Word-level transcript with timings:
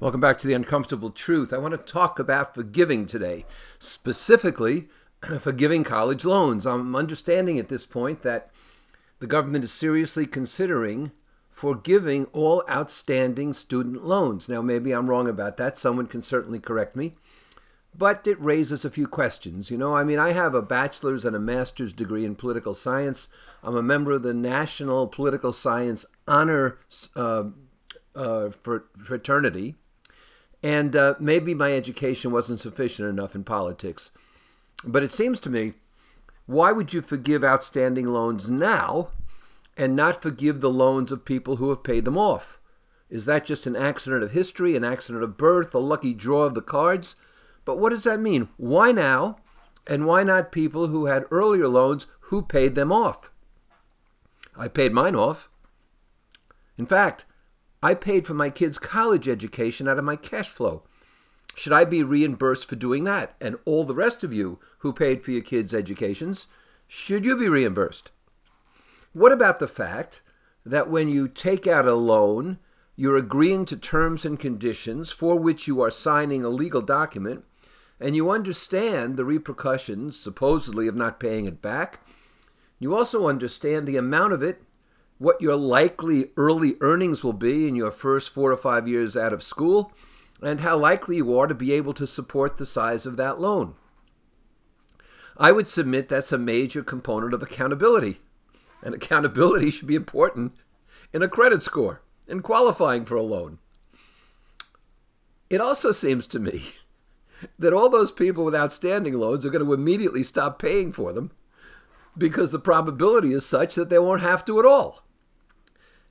Welcome 0.00 0.22
back 0.22 0.38
to 0.38 0.46
The 0.46 0.54
Uncomfortable 0.54 1.10
Truth. 1.10 1.52
I 1.52 1.58
want 1.58 1.72
to 1.72 1.92
talk 1.92 2.18
about 2.18 2.54
forgiving 2.54 3.04
today, 3.04 3.44
specifically 3.78 4.88
forgiving 5.38 5.84
college 5.84 6.24
loans. 6.24 6.66
I'm 6.66 6.96
understanding 6.96 7.58
at 7.58 7.68
this 7.68 7.84
point 7.84 8.22
that 8.22 8.50
the 9.18 9.26
government 9.26 9.62
is 9.62 9.72
seriously 9.72 10.24
considering 10.24 11.12
forgiving 11.50 12.24
all 12.32 12.64
outstanding 12.70 13.52
student 13.52 14.02
loans. 14.02 14.48
Now, 14.48 14.62
maybe 14.62 14.92
I'm 14.92 15.10
wrong 15.10 15.28
about 15.28 15.58
that. 15.58 15.76
Someone 15.76 16.06
can 16.06 16.22
certainly 16.22 16.60
correct 16.60 16.96
me. 16.96 17.12
But 17.94 18.26
it 18.26 18.40
raises 18.40 18.86
a 18.86 18.90
few 18.90 19.06
questions. 19.06 19.70
You 19.70 19.76
know, 19.76 19.94
I 19.94 20.02
mean, 20.02 20.18
I 20.18 20.32
have 20.32 20.54
a 20.54 20.62
bachelor's 20.62 21.26
and 21.26 21.36
a 21.36 21.40
master's 21.40 21.92
degree 21.92 22.24
in 22.24 22.36
political 22.36 22.72
science. 22.72 23.28
I'm 23.62 23.76
a 23.76 23.82
member 23.82 24.12
of 24.12 24.22
the 24.22 24.32
National 24.32 25.06
Political 25.08 25.52
Science 25.52 26.06
Honor 26.26 26.78
uh, 27.14 27.42
uh, 28.14 28.48
fraternity. 28.98 29.76
And 30.62 30.94
uh, 30.94 31.14
maybe 31.18 31.54
my 31.54 31.72
education 31.72 32.32
wasn't 32.32 32.60
sufficient 32.60 33.08
enough 33.08 33.34
in 33.34 33.44
politics. 33.44 34.10
But 34.84 35.02
it 35.02 35.10
seems 35.10 35.40
to 35.40 35.50
me, 35.50 35.74
why 36.46 36.72
would 36.72 36.92
you 36.92 37.00
forgive 37.00 37.44
outstanding 37.44 38.06
loans 38.06 38.50
now 38.50 39.08
and 39.76 39.94
not 39.96 40.20
forgive 40.20 40.60
the 40.60 40.70
loans 40.70 41.12
of 41.12 41.24
people 41.24 41.56
who 41.56 41.68
have 41.68 41.84
paid 41.84 42.04
them 42.04 42.18
off? 42.18 42.60
Is 43.08 43.24
that 43.24 43.44
just 43.44 43.66
an 43.66 43.76
accident 43.76 44.22
of 44.22 44.32
history, 44.32 44.76
an 44.76 44.84
accident 44.84 45.24
of 45.24 45.36
birth, 45.36 45.74
a 45.74 45.78
lucky 45.78 46.14
draw 46.14 46.44
of 46.44 46.54
the 46.54 46.62
cards? 46.62 47.16
But 47.64 47.78
what 47.78 47.90
does 47.90 48.04
that 48.04 48.20
mean? 48.20 48.48
Why 48.56 48.92
now? 48.92 49.36
And 49.86 50.06
why 50.06 50.22
not 50.22 50.52
people 50.52 50.88
who 50.88 51.06
had 51.06 51.24
earlier 51.30 51.66
loans 51.66 52.06
who 52.20 52.42
paid 52.42 52.74
them 52.74 52.92
off? 52.92 53.30
I 54.56 54.68
paid 54.68 54.92
mine 54.92 55.16
off. 55.16 55.48
In 56.76 56.86
fact, 56.86 57.24
I 57.82 57.94
paid 57.94 58.26
for 58.26 58.34
my 58.34 58.50
kids' 58.50 58.78
college 58.78 59.28
education 59.28 59.88
out 59.88 59.98
of 59.98 60.04
my 60.04 60.16
cash 60.16 60.48
flow. 60.48 60.82
Should 61.54 61.72
I 61.72 61.84
be 61.84 62.02
reimbursed 62.02 62.68
for 62.68 62.76
doing 62.76 63.04
that? 63.04 63.34
And 63.40 63.56
all 63.64 63.84
the 63.84 63.94
rest 63.94 64.22
of 64.22 64.32
you 64.32 64.58
who 64.78 64.92
paid 64.92 65.22
for 65.22 65.30
your 65.30 65.42
kids' 65.42 65.74
educations, 65.74 66.46
should 66.86 67.24
you 67.24 67.36
be 67.36 67.48
reimbursed? 67.48 68.10
What 69.12 69.32
about 69.32 69.58
the 69.58 69.68
fact 69.68 70.20
that 70.64 70.90
when 70.90 71.08
you 71.08 71.26
take 71.26 71.66
out 71.66 71.86
a 71.86 71.94
loan, 71.94 72.58
you're 72.96 73.16
agreeing 73.16 73.64
to 73.66 73.76
terms 73.76 74.24
and 74.24 74.38
conditions 74.38 75.10
for 75.10 75.36
which 75.36 75.66
you 75.66 75.80
are 75.80 75.90
signing 75.90 76.44
a 76.44 76.48
legal 76.48 76.82
document, 76.82 77.44
and 77.98 78.14
you 78.14 78.30
understand 78.30 79.16
the 79.16 79.24
repercussions, 79.24 80.18
supposedly, 80.18 80.86
of 80.86 80.94
not 80.94 81.18
paying 81.18 81.46
it 81.46 81.62
back? 81.62 82.06
You 82.78 82.94
also 82.94 83.26
understand 83.28 83.86
the 83.86 83.96
amount 83.96 84.32
of 84.32 84.42
it 84.42 84.62
what 85.20 85.42
your 85.42 85.54
likely 85.54 86.30
early 86.38 86.76
earnings 86.80 87.22
will 87.22 87.34
be 87.34 87.68
in 87.68 87.76
your 87.76 87.90
first 87.90 88.30
four 88.30 88.50
or 88.50 88.56
five 88.56 88.88
years 88.88 89.18
out 89.18 89.34
of 89.34 89.42
school, 89.42 89.92
and 90.40 90.60
how 90.60 90.78
likely 90.78 91.16
you 91.16 91.38
are 91.38 91.46
to 91.46 91.54
be 91.54 91.72
able 91.72 91.92
to 91.92 92.06
support 92.06 92.56
the 92.56 92.64
size 92.64 93.04
of 93.04 93.18
that 93.18 93.38
loan. 93.38 93.74
I 95.36 95.52
would 95.52 95.68
submit 95.68 96.08
that's 96.08 96.32
a 96.32 96.38
major 96.38 96.82
component 96.82 97.34
of 97.34 97.42
accountability. 97.42 98.20
And 98.82 98.94
accountability 98.94 99.70
should 99.70 99.86
be 99.86 99.94
important 99.94 100.54
in 101.12 101.22
a 101.22 101.28
credit 101.28 101.60
score 101.60 102.00
and 102.26 102.42
qualifying 102.42 103.04
for 103.04 103.16
a 103.16 103.22
loan. 103.22 103.58
It 105.50 105.60
also 105.60 105.92
seems 105.92 106.26
to 106.28 106.38
me 106.38 106.64
that 107.58 107.74
all 107.74 107.90
those 107.90 108.10
people 108.10 108.42
with 108.42 108.54
outstanding 108.54 109.12
loans 109.12 109.44
are 109.44 109.50
going 109.50 109.66
to 109.66 109.74
immediately 109.74 110.22
stop 110.22 110.58
paying 110.58 110.92
for 110.92 111.12
them 111.12 111.30
because 112.16 112.52
the 112.52 112.58
probability 112.58 113.34
is 113.34 113.44
such 113.44 113.74
that 113.74 113.90
they 113.90 113.98
won't 113.98 114.22
have 114.22 114.46
to 114.46 114.58
at 114.58 114.64
all. 114.64 115.04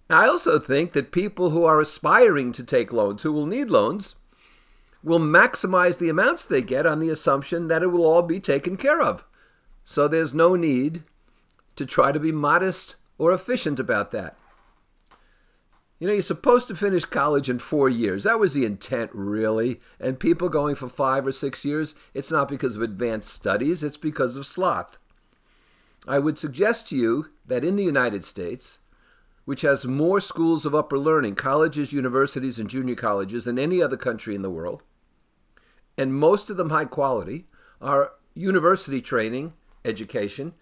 I 0.10 0.28
also 0.28 0.58
think 0.58 0.94
that 0.94 1.12
people 1.12 1.52
who 1.52 1.66
are 1.66 1.80
aspiring 1.80 2.52
to 2.54 2.64
take 2.64 2.92
loans, 2.92 3.24
who 3.24 3.32
will 3.32 3.46
need 3.46 3.70
loans, 3.70 4.16
will 5.04 5.20
maximize 5.20 5.98
the 5.98 6.10
amounts 6.10 6.44
they 6.44 6.62
get 6.62 6.86
on 6.86 7.00
the 7.00 7.10
assumption 7.10 7.68
that 7.68 7.84
it 7.84 7.88
will 7.88 8.06
all 8.06 8.24
be 8.24 8.40
taken 8.40 8.76
care 8.76 9.02
of. 9.02 9.24
So 9.86 10.08
there's 10.08 10.34
no 10.34 10.56
need 10.56 11.04
to 11.76 11.86
try 11.86 12.12
to 12.12 12.20
be 12.20 12.32
modest 12.32 12.96
or 13.18 13.32
efficient 13.32 13.80
about 13.80 14.12
that. 14.12 14.36
You 16.00 16.08
know, 16.08 16.14
you're 16.14 16.22
supposed 16.22 16.70
to 16.70 16.76
finish 16.76 17.04
college 17.06 17.50
in 17.50 17.60
four 17.60 17.90
years. 17.90 18.24
That 18.24 18.40
was 18.40 18.54
the 18.54 18.66
intent, 18.66 19.12
really. 19.14 19.82
And 20.00 20.20
people 20.20 20.48
going 20.48 20.76
for 20.76 20.88
five 20.88 21.28
or 21.28 21.34
six 21.34 21.66
years, 21.66 21.94
it's 22.14 22.32
not 22.32 22.48
because 22.48 22.78
of 22.78 22.82
advanced 22.82 23.30
studies, 23.30 23.84
it's 23.84 23.98
because 23.98 24.38
of 24.38 24.46
sloth. 24.46 24.98
I 26.08 26.20
would 26.20 26.38
suggest 26.38 26.88
to 26.88 26.96
you 26.96 27.28
that 27.46 27.66
in 27.66 27.76
the 27.76 27.84
United 27.84 28.24
States, 28.24 28.80
which 29.50 29.62
has 29.62 29.84
more 29.84 30.22
schools 30.22 30.64
of 30.64 30.76
upper 30.76 31.00
learning, 31.00 31.34
colleges, 31.34 31.92
universities, 31.92 32.60
and 32.60 32.70
junior 32.70 32.94
colleges 32.94 33.46
than 33.46 33.58
any 33.58 33.82
other 33.82 33.98
country 33.98 34.36
in 34.36 34.44
the 34.44 34.50
world, 34.52 34.84
and 35.98 36.14
most 36.14 36.52
of 36.52 36.58
them 36.58 36.70
high 36.70 36.86
quality, 36.86 37.48
our 37.82 38.12
university 38.36 39.02
training 39.02 39.52
education 39.84 40.54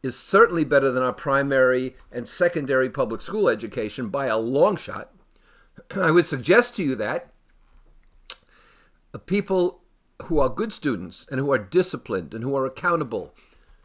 is 0.00 0.16
certainly 0.16 0.62
better 0.62 0.92
than 0.92 1.02
our 1.02 1.12
primary 1.12 1.96
and 2.12 2.28
secondary 2.28 2.88
public 2.88 3.20
school 3.20 3.48
education 3.48 4.10
by 4.10 4.26
a 4.26 4.38
long 4.38 4.76
shot. 4.76 5.10
I 5.96 6.12
would 6.12 6.26
suggest 6.26 6.76
to 6.76 6.84
you 6.84 6.94
that 6.94 7.32
uh, 9.12 9.18
people 9.18 9.80
who 10.26 10.38
are 10.38 10.48
good 10.48 10.72
students 10.72 11.26
and 11.32 11.40
who 11.40 11.50
are 11.50 11.58
disciplined 11.58 12.32
and 12.32 12.44
who 12.44 12.56
are 12.56 12.64
accountable 12.64 13.34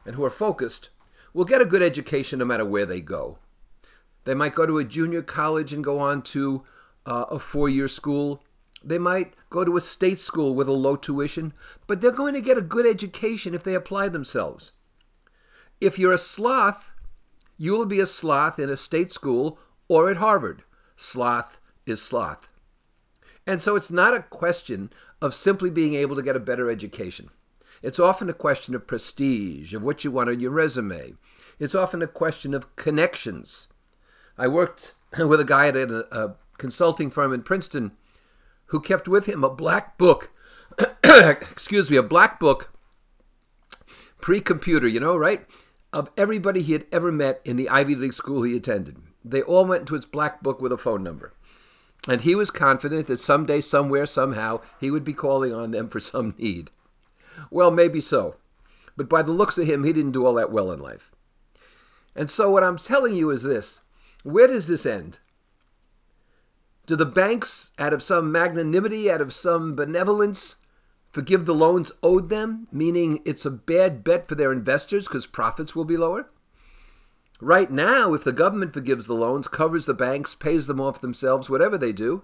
and 0.06 0.14
who 0.14 0.24
are 0.24 0.30
focused 0.30 0.90
will 1.34 1.46
get 1.46 1.64
a 1.64 1.66
good 1.66 1.82
education 1.82 2.38
no 2.38 2.46
matter 2.46 2.64
where 2.64 2.86
they 2.86 3.02
go. 3.02 3.40
They 4.24 4.34
might 4.34 4.56
go 4.56 4.66
to 4.66 4.78
a 4.78 4.84
junior 4.84 5.22
college 5.22 5.74
and 5.74 5.84
go 5.84 6.00
on 6.00 6.22
to 6.24 6.64
uh, 7.06 7.26
a 7.30 7.40
four 7.40 7.70
year 7.70 7.88
school. 7.88 8.44
They 8.84 8.98
might 8.98 9.34
go 9.50 9.64
to 9.64 9.78
a 9.78 9.82
state 9.82 10.20
school 10.20 10.56
with 10.56 10.68
a 10.68 10.74
low 10.74 10.96
tuition, 10.96 11.54
but 11.88 12.02
they're 12.02 12.12
going 12.12 12.34
to 12.34 12.42
get 12.42 12.58
a 12.58 12.62
good 12.62 12.86
education 12.86 13.54
if 13.54 13.64
they 13.64 13.76
apply 13.76 14.10
themselves. 14.10 14.72
If 15.80 15.98
you're 15.98 16.14
a 16.14 16.18
sloth, 16.18 16.94
you 17.58 17.74
will 17.74 17.86
be 17.86 18.00
a 18.00 18.06
sloth 18.06 18.60
in 18.60 18.70
a 18.70 18.78
state 18.78 19.12
school 19.12 19.60
or 19.88 20.10
at 20.10 20.18
Harvard. 20.18 20.64
Sloth 20.96 21.60
is 21.86 22.02
sloth. 22.02 22.50
And 23.46 23.62
so 23.62 23.76
it's 23.76 23.92
not 23.92 24.14
a 24.14 24.22
question 24.22 24.92
of 25.22 25.36
simply 25.36 25.70
being 25.70 25.94
able 25.94 26.16
to 26.16 26.24
get 26.24 26.36
a 26.36 26.40
better 26.40 26.70
education. 26.70 27.30
It's 27.82 28.00
often 28.00 28.30
a 28.30 28.34
question 28.34 28.76
of 28.76 28.88
prestige, 28.88 29.74
of 29.74 29.84
what 29.84 30.04
you 30.04 30.12
want 30.12 30.30
on 30.30 30.40
your 30.40 30.52
resume. 30.52 31.14
It's 31.60 31.76
often 31.76 32.02
a 32.02 32.08
question 32.08 32.54
of 32.54 32.76
connections. 32.76 33.68
I 34.42 34.48
worked 34.48 34.94
with 35.20 35.40
a 35.40 35.46
guy 35.46 35.68
at 35.68 35.76
a, 35.76 36.06
a 36.12 36.36
consulting 36.58 37.12
firm 37.12 37.32
in 37.32 37.44
Princeton 37.44 37.92
who 38.68 38.82
kept 38.82 39.08
with 39.08 39.28
him 39.28 39.44
a 39.44 39.50
black 39.50 40.00
book. 40.00 40.32
excuse 41.04 41.92
me, 41.92 41.98
a 41.98 42.04
black 42.04 42.40
book 42.40 42.72
pre-computer, 44.20 44.88
you 44.88 45.00
know, 45.00 45.16
right? 45.16 45.46
Of 45.94 46.10
everybody 46.18 46.64
he 46.64 46.74
had 46.74 46.86
ever 46.92 47.12
met 47.12 47.42
in 47.46 47.56
the 47.56 47.70
Ivy 47.70 47.96
League 47.96 48.14
school 48.14 48.44
he 48.44 48.56
attended. 48.56 48.98
They 49.24 49.42
all 49.44 49.66
went 49.66 49.82
into 49.82 49.94
his 49.94 50.06
black 50.06 50.42
book 50.42 50.60
with 50.60 50.72
a 50.72 50.78
phone 50.78 51.04
number. 51.04 51.34
And 52.08 52.22
he 52.22 52.34
was 52.34 52.50
confident 52.50 53.06
that 53.08 53.20
someday, 53.20 53.62
somewhere, 53.62 54.08
somehow, 54.08 54.62
he 54.80 54.90
would 54.90 55.04
be 55.04 55.14
calling 55.14 55.54
on 55.54 55.70
them 55.72 55.88
for 55.88 56.00
some 56.00 56.34
need. 56.40 56.72
Well, 57.52 57.70
maybe 57.70 58.02
so. 58.02 58.38
But 58.98 59.10
by 59.10 59.22
the 59.22 59.34
looks 59.34 59.60
of 59.60 59.68
him, 59.68 59.84
he 59.84 59.94
didn't 59.94 60.14
do 60.14 60.26
all 60.26 60.34
that 60.36 60.52
well 60.52 60.72
in 60.72 60.80
life. 60.80 61.12
And 62.16 62.30
so, 62.30 62.50
what 62.50 62.64
I'm 62.64 62.78
telling 62.78 63.16
you 63.16 63.30
is 63.30 63.44
this 63.44 63.82
where 64.24 64.48
does 64.48 64.68
this 64.68 64.86
end? 64.86 65.20
Do 66.86 66.96
the 66.96 67.06
banks, 67.06 67.72
out 67.78 67.94
of 67.94 68.04
some 68.04 68.32
magnanimity, 68.32 69.10
out 69.10 69.22
of 69.22 69.34
some 69.34 69.76
benevolence, 69.76 70.56
forgive 71.12 71.46
the 71.46 71.54
loans 71.54 71.92
owed 72.02 72.30
them, 72.30 72.68
meaning 72.72 73.22
it's 73.26 73.46
a 73.46 73.52
bad 73.52 74.04
bet 74.04 74.28
for 74.28 74.36
their 74.36 74.52
investors 74.52 75.08
because 75.08 75.26
profits 75.26 75.76
will 75.76 75.86
be 75.86 75.98
lower? 75.98 76.30
Right 77.40 77.72
now, 77.72 78.14
if 78.14 78.24
the 78.24 78.32
government 78.32 78.74
forgives 78.74 79.08
the 79.08 79.14
loans, 79.14 79.48
covers 79.48 79.86
the 79.86 79.94
banks, 79.94 80.36
pays 80.36 80.68
them 80.68 80.80
off 80.80 81.02
themselves, 81.02 81.50
whatever 81.50 81.78
they 81.78 81.92
do, 81.92 82.24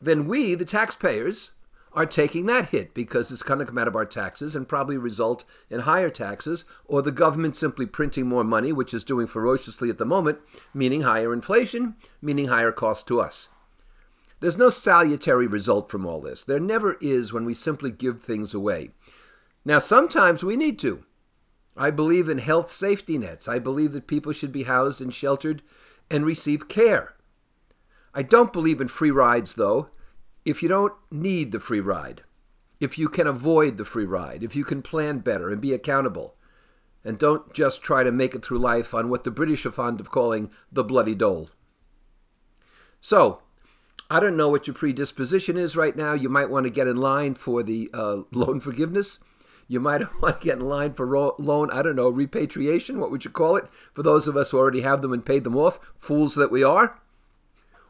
then 0.00 0.26
we, 0.26 0.54
the 0.54 0.64
taxpayers, 0.64 1.50
are 1.94 2.06
taking 2.06 2.46
that 2.46 2.70
hit 2.70 2.94
because 2.94 3.30
it's 3.30 3.42
going 3.42 3.58
to 3.58 3.66
come 3.66 3.78
out 3.78 3.88
of 3.88 3.96
our 3.96 4.06
taxes 4.06 4.56
and 4.56 4.68
probably 4.68 4.96
result 4.96 5.44
in 5.68 5.80
higher 5.80 6.10
taxes, 6.10 6.64
or 6.86 7.02
the 7.02 7.12
government 7.12 7.54
simply 7.54 7.86
printing 7.86 8.26
more 8.26 8.44
money, 8.44 8.72
which 8.72 8.94
is 8.94 9.04
doing 9.04 9.26
ferociously 9.26 9.90
at 9.90 9.98
the 9.98 10.04
moment, 10.04 10.38
meaning 10.72 11.02
higher 11.02 11.32
inflation, 11.32 11.96
meaning 12.20 12.48
higher 12.48 12.72
cost 12.72 13.06
to 13.08 13.20
us. 13.20 13.48
There's 14.40 14.58
no 14.58 14.70
salutary 14.70 15.46
result 15.46 15.90
from 15.90 16.06
all 16.06 16.20
this. 16.20 16.44
There 16.44 16.58
never 16.58 16.94
is 17.00 17.32
when 17.32 17.44
we 17.44 17.54
simply 17.54 17.90
give 17.90 18.22
things 18.22 18.54
away. 18.54 18.90
Now, 19.64 19.78
sometimes 19.78 20.42
we 20.42 20.56
need 20.56 20.78
to. 20.80 21.04
I 21.76 21.90
believe 21.90 22.28
in 22.28 22.38
health 22.38 22.72
safety 22.72 23.18
nets. 23.18 23.46
I 23.46 23.58
believe 23.58 23.92
that 23.92 24.06
people 24.06 24.32
should 24.32 24.52
be 24.52 24.64
housed 24.64 25.00
and 25.00 25.14
sheltered 25.14 25.62
and 26.10 26.26
receive 26.26 26.68
care. 26.68 27.14
I 28.14 28.22
don't 28.22 28.52
believe 28.52 28.80
in 28.80 28.88
free 28.88 29.10
rides, 29.10 29.54
though 29.54 29.88
if 30.44 30.62
you 30.62 30.68
don't 30.68 30.94
need 31.10 31.52
the 31.52 31.60
free 31.60 31.80
ride, 31.80 32.22
if 32.80 32.98
you 32.98 33.08
can 33.08 33.26
avoid 33.26 33.76
the 33.76 33.84
free 33.84 34.04
ride, 34.04 34.42
if 34.42 34.56
you 34.56 34.64
can 34.64 34.82
plan 34.82 35.20
better 35.20 35.50
and 35.50 35.60
be 35.60 35.72
accountable, 35.72 36.34
and 37.04 37.18
don't 37.18 37.52
just 37.52 37.82
try 37.82 38.02
to 38.02 38.12
make 38.12 38.34
it 38.34 38.44
through 38.44 38.58
life 38.58 38.94
on 38.94 39.08
what 39.08 39.24
the 39.24 39.30
British 39.30 39.66
are 39.66 39.72
fond 39.72 40.00
of 40.00 40.10
calling 40.10 40.50
the 40.70 40.84
bloody 40.84 41.14
dole. 41.14 41.50
So, 43.00 43.42
I 44.10 44.20
don't 44.20 44.36
know 44.36 44.48
what 44.48 44.66
your 44.66 44.74
predisposition 44.74 45.56
is 45.56 45.76
right 45.76 45.96
now. 45.96 46.12
You 46.12 46.28
might 46.28 46.50
want 46.50 46.64
to 46.64 46.70
get 46.70 46.86
in 46.86 46.96
line 46.96 47.34
for 47.34 47.62
the 47.62 47.90
uh, 47.94 48.22
loan 48.32 48.60
forgiveness. 48.60 49.18
You 49.68 49.80
might 49.80 50.02
want 50.22 50.40
to 50.40 50.44
get 50.44 50.58
in 50.58 50.64
line 50.64 50.94
for 50.94 51.06
ro- 51.06 51.36
loan, 51.38 51.70
I 51.70 51.82
don't 51.82 51.96
know, 51.96 52.08
repatriation. 52.08 53.00
What 53.00 53.10
would 53.10 53.24
you 53.24 53.30
call 53.30 53.56
it? 53.56 53.66
For 53.94 54.02
those 54.02 54.26
of 54.26 54.36
us 54.36 54.50
who 54.50 54.58
already 54.58 54.82
have 54.82 55.02
them 55.02 55.12
and 55.12 55.24
paid 55.24 55.44
them 55.44 55.56
off, 55.56 55.80
fools 55.98 56.34
that 56.34 56.50
we 56.50 56.62
are. 56.62 57.00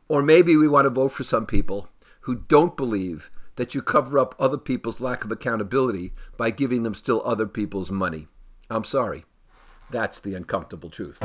Or 0.08 0.22
maybe 0.22 0.56
we 0.56 0.68
want 0.68 0.84
to 0.84 0.90
vote 0.90 1.12
for 1.12 1.24
some 1.24 1.46
people 1.46 1.88
who 2.22 2.36
don't 2.36 2.76
believe 2.76 3.30
that 3.56 3.74
you 3.74 3.82
cover 3.82 4.18
up 4.18 4.34
other 4.38 4.58
people's 4.58 5.00
lack 5.00 5.24
of 5.24 5.30
accountability 5.30 6.12
by 6.36 6.50
giving 6.50 6.82
them 6.82 6.94
still 6.94 7.22
other 7.24 7.46
people's 7.46 7.90
money. 7.90 8.26
I'm 8.70 8.84
sorry. 8.84 9.24
That's 9.90 10.18
the 10.18 10.34
uncomfortable 10.34 10.90
truth. 10.90 11.20